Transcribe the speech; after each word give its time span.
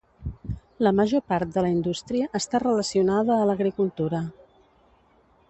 La 0.85 0.93
major 0.99 1.21
part 1.33 1.51
de 1.57 1.63
la 1.65 1.69
indústria 1.73 2.31
està 2.41 2.63
relacionada 2.65 3.37
a 3.37 3.45
l'agricultura. 3.51 4.25